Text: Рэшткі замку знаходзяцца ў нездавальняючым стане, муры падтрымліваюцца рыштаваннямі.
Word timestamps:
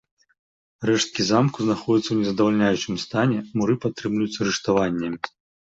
Рэшткі 0.89 1.21
замку 1.27 1.57
знаходзяцца 1.67 2.03
ў 2.13 2.19
нездавальняючым 2.23 2.95
стане, 3.07 3.39
муры 3.61 3.73
падтрымліваюцца 3.85 4.39
рыштаваннямі. 4.53 5.19